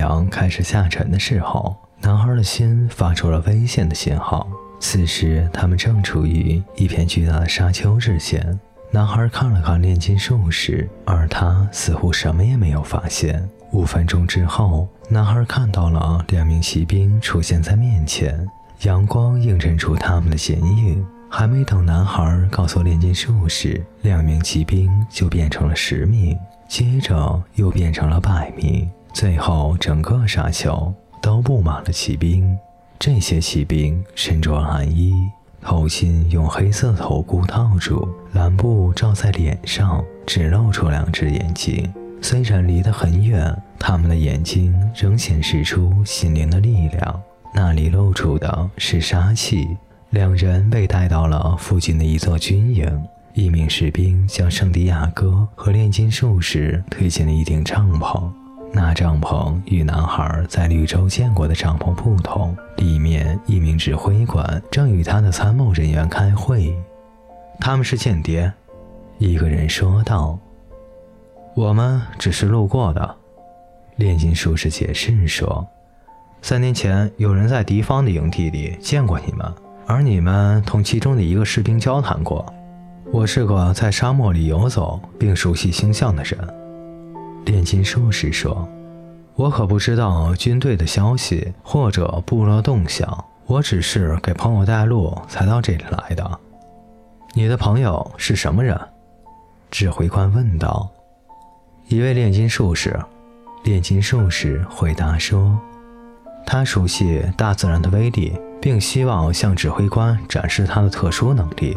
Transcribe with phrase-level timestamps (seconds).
[0.00, 4.48] 阳开始下沉的时候，男孩的心发出了危险的信号。
[4.80, 8.58] 此时，他们正处于一片巨大的沙丘之前。
[8.90, 13.46] 男孩看了看炼金术士，而他似乎什么也没有发现。
[13.72, 18.48] 五分钟之后，男孩看到了两名骑兵出现在面前，
[18.84, 21.06] 阳光映衬出他们的剪影。
[21.32, 32.58] 还没等男孩告诉炼金术士，两名骑兵就变成了十名，接着又变成了百名，最后整个沙丘都布满了骑兵。
[32.98, 35.14] 这些骑兵身着蓝衣。
[35.62, 41.92] 头巾用黑色头箍套住，蓝布罩在脸上，只露出两只眼睛。
[42.22, 47.22] 虽然离得很远，他们的眼睛仍显示出心灵的力量。
[47.54, 49.76] 那里露出的是杀气。
[50.10, 53.04] 两人被带到了附近的一座军营，
[53.34, 58.30] 一名士兵将圣地亚哥和炼金术士推进了一顶帐篷。
[58.72, 66.72] 那帐篷与男孩在绿洲见过的帐篷不同，里面一名指挥官正与他的参谋人员开会。
[67.58, 68.50] 他们是间谍，
[69.18, 70.38] 一个人说道。
[71.54, 73.16] 我们只是路过的，
[73.96, 75.66] 炼金术士解释说。
[76.40, 79.52] 三年前有人在敌方的营地里见过你们，
[79.86, 82.46] 而你们同其中的一个士兵交谈过。
[83.12, 86.38] 我是个在沙漠里游走并熟悉星象的人。
[87.50, 88.68] 炼金术士说
[89.34, 96.38] ：“我可不知道军队的消息或者部落动向，我只是给朋友带路才到这里来的。
[97.34, 98.78] 你的朋友是什么人？”
[99.70, 100.88] 指挥官问道。
[101.88, 102.98] “一位炼金术士。”
[103.64, 105.58] 炼金术士回答说
[106.46, 111.76] ：“他熟悉大自然的威力，并希望向指挥官展示他的特殊能力。”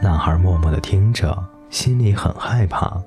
[0.00, 1.36] 男孩默默地听着，
[1.70, 3.02] 心里很害怕。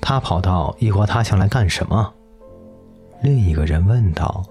[0.00, 2.12] 他跑到异国他乡来干什么？
[3.22, 4.44] 另一个人问道。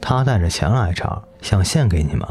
[0.00, 2.26] 他带着钱来这儿，想献给你们。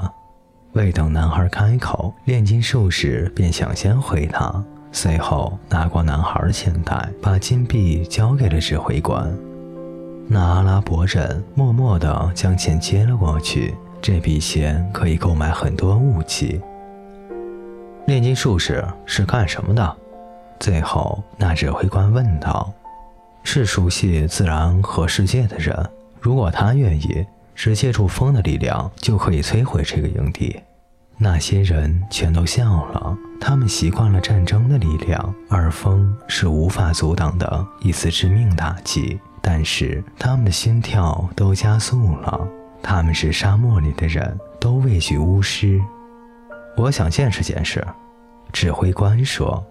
[0.74, 9.34] 未等男孩开口，炼金术士便抢先回答，随后拿过男孩的钱袋，把金币交给了指挥官。
[10.28, 13.75] 那阿拉伯人默默地将钱接了过去。
[14.02, 16.62] 这笔钱可以购买很多武器。
[18.06, 19.98] 炼金术士是干什么的？
[20.60, 22.74] 最后，那指挥官问道
[23.44, 25.78] ：“是熟悉自然和世界的人。
[26.20, 30.60] 如果他愿意，只借助风的力量就可以摧毁这个营地。”
[31.18, 33.18] 那些人全都笑了。
[33.40, 39.20] 他们习惯了战争的力量，而风是无法阻挡的一次致命打击。
[39.42, 42.48] 但是他们的心跳都加速了。
[42.82, 45.82] 他们是沙漠里的人，都畏惧巫师。
[46.76, 47.86] 我想见识见识。”
[48.52, 49.64] 指挥官说。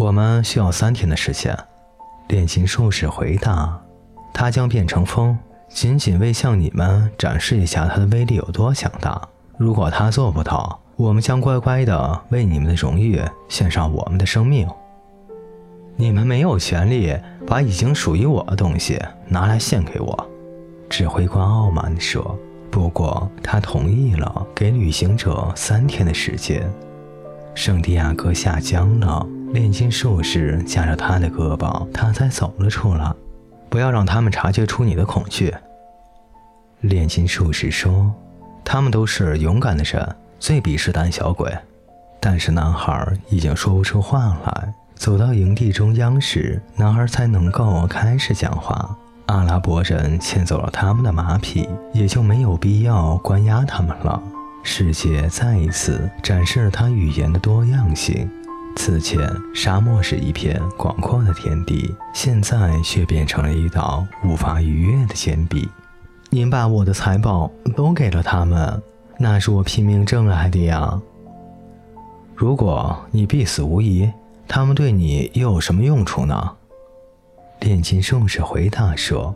[0.00, 1.54] 我们需要三天的时间，
[2.28, 3.78] 炼金术士回答。
[4.32, 5.36] 他将变成风，
[5.68, 9.20] 仅仅为向你们展示一下他的威力有多强大。
[9.58, 14.66] 如果他做不到，我们将乖乖的为你们的荣誉献上我们的生命。
[15.96, 17.14] 你们没有权利
[17.46, 20.30] 把已经属于我的东西拿来献给我，
[20.88, 22.38] 指挥官傲慢地说。
[22.70, 26.72] 不过他同意了给旅行者三天的时间。
[27.54, 29.26] 圣地亚哥下江了。
[29.52, 33.12] 炼金术士夹着他的胳膊，他才走了出来。
[33.68, 35.52] 不要让他们察觉出你的恐惧。
[36.82, 38.12] 炼金术士说
[38.64, 41.52] ：“他们都是勇敢的人，最鄙视胆小鬼。”
[42.20, 44.74] 但是男孩已经说不出话来。
[44.94, 48.96] 走到营地中央时，男孩才能够开始讲话。
[49.26, 54.22] 阿拉伯人牵走了他们的马匹，也就没有必要关押他们了。
[54.62, 58.28] 世界再一次展示了他语言的多样性。
[58.82, 59.20] 此前，
[59.54, 65.68] 沙漠是一片广阔的天地，现在却变成了一道无法逾越的坚壁。
[66.30, 68.82] 您把我的财宝都给了他们，
[69.18, 70.98] 那是我拼命挣来的呀。
[72.34, 74.10] 如果你必死无疑，
[74.48, 76.50] 他们对你又有什么用处呢？
[77.60, 79.34] 炼金术士回答说：“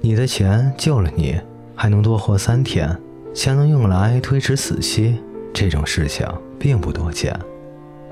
[0.00, 1.38] 你的钱救了你，
[1.74, 2.98] 还能多活三天，
[3.34, 5.20] 钱能用来推迟死期，
[5.52, 6.26] 这种事情
[6.58, 7.38] 并不多见。”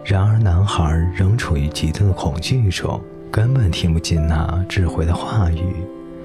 [0.05, 3.03] 然而，男孩仍处于极度的恐惧中，
[3.33, 5.75] 根本听不进那智慧的话语。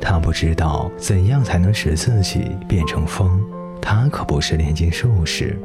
[0.01, 3.41] 他不知道怎样才能使自己变成风。
[3.81, 5.57] 他可不是炼金术士。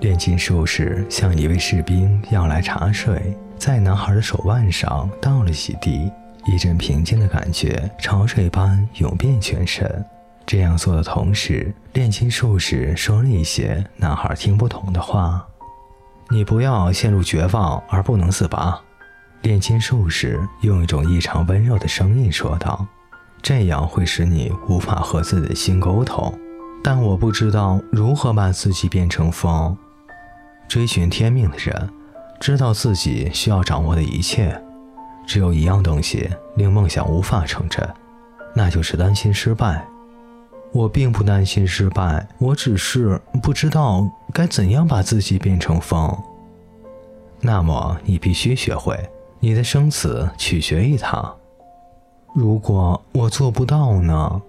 [0.00, 6.10] 炼金术士向一位士兵要来茶水，在男孩的手腕上倒了几滴，
[6.46, 10.02] 一阵平静的感觉潮水般涌遍全身。
[10.46, 15.46] 这样做的同时，炼金术士说了一些男孩听不懂的话。
[16.32, 18.80] 你不要陷入绝望而不能自拔，
[19.42, 22.86] 炼金术士用一种异常温柔的声音说道
[23.42, 26.32] ：“这样会使你无法和自己的心沟通。
[26.84, 29.76] 但我不知道如何把自己变成风。
[30.68, 31.90] 追寻天命的人，
[32.38, 34.56] 知道自己需要掌握的一切。
[35.26, 37.84] 只有一样东西令梦想无法成真，
[38.54, 39.84] 那就是担心失败。
[40.72, 46.16] 我并不担心失败，我只是不知道该怎样把自己变成风。
[47.40, 48.96] 那么你必须学会，
[49.40, 51.34] 你的生死取决于它。
[52.34, 54.42] 如果我做不到呢？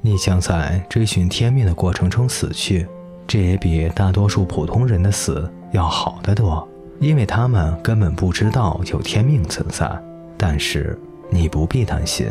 [0.00, 2.86] 你将在追寻天命的过程中死去，
[3.26, 6.66] 这也比大多数普通人的死要好得多，
[7.00, 9.90] 因为他们根本不知道有天命存在。
[10.36, 10.96] 但是
[11.30, 12.28] 你不必担心，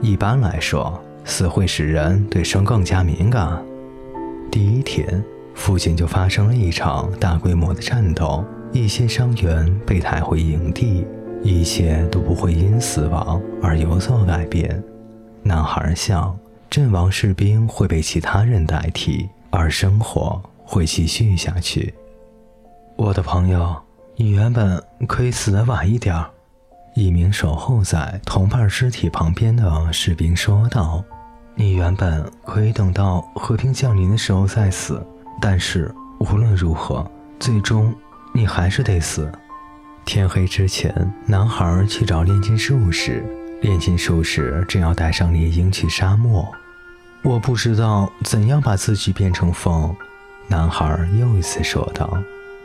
[0.00, 0.98] 一般来说。
[1.24, 3.62] 死会使人对生更加敏感。
[4.50, 5.22] 第一天，
[5.54, 11.06] 附近就发生了一场大规模的战斗，一些伤员被抬回营地，
[11.42, 14.82] 一切都不会因死亡而有所改变。
[15.42, 16.36] 男孩想，
[16.68, 21.94] 阵亡士兵会被其他人代替，而生活会继续下去。
[22.96, 23.74] 我的朋友，
[24.16, 26.14] 你原本可以死得晚一点。
[26.94, 31.02] 一名守候在同伴尸体旁边的士兵说道
[31.60, 35.06] ：“你原本可以等到和平降临的时候再死，
[35.42, 37.06] 但是无论如何，
[37.38, 37.94] 最终
[38.32, 39.30] 你还是得死。”
[40.06, 40.90] 天黑之前，
[41.26, 43.22] 男孩去找炼金术士。
[43.60, 46.50] 炼金术士正要带上猎鹰去沙漠。
[47.22, 49.94] 我不知道怎样把自己变成风。
[50.48, 52.10] 男孩又一次说道：“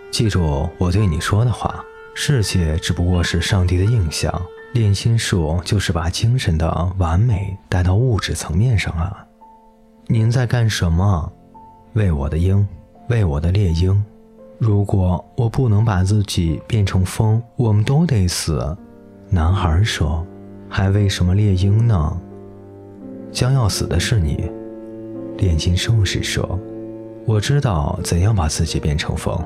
[0.09, 1.83] 记住我对你说的话。”
[2.15, 4.41] 世界只不过是上帝的印象，
[4.75, 9.25] 炼心术就是把精神的完美带到物质层面上啊！
[10.07, 11.31] 您在干什么？
[11.93, 12.67] 为我的鹰，
[13.07, 14.03] 为我的猎鹰。
[14.59, 18.77] 如果我不能把自己变成风，我们都得死。
[19.29, 20.27] 男孩说
[20.67, 22.21] ：“还为什么猎鹰呢？”
[23.31, 24.51] 将要死的是你。
[25.37, 26.59] 炼金术士说
[27.25, 29.41] ：“我知道怎样把自己变成风。”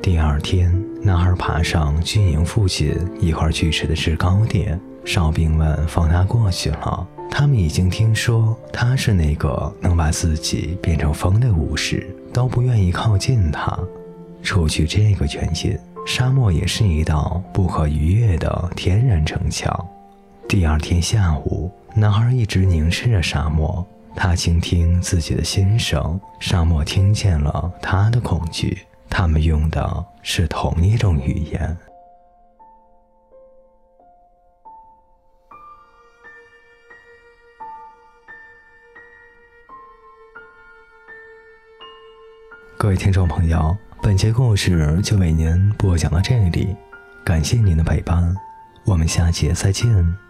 [0.00, 7.06] 第二天，男孩爬上军营附近一块巨石的制高点，哨兵们放他过去了。
[7.30, 13.78] 他们已经听说他是那个能把自己变成风的武士，都不愿意靠近他。
[14.42, 19.86] 除去这个原因，沙漠也是一道不可逾越的天然城墙。
[20.48, 23.86] 第二天下午，男孩一直凝视着沙漠，
[24.16, 28.78] 他倾听自己的心声，沙漠听见了他的恐惧。
[29.10, 31.76] 他们用的是同一种语言。
[42.76, 46.76] 各位听众朋友，本节故事就为您播讲到这里，
[47.24, 48.34] 感谢您的陪伴，
[48.84, 50.27] 我们下节再见。